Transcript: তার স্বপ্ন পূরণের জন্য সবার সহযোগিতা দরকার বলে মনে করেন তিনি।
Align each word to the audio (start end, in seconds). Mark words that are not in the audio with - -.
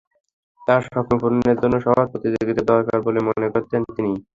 তার 0.61 0.81
স্বপ্ন 0.87 1.11
পূরণের 1.21 1.57
জন্য 1.61 1.75
সবার 1.85 2.07
সহযোগিতা 2.11 2.63
দরকার 2.71 2.97
বলে 3.05 3.19
মনে 3.27 3.47
করেন 3.53 3.65
তিনি। 3.87 4.11